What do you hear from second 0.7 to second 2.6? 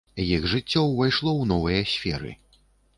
ўвайшло ў новыя сферы.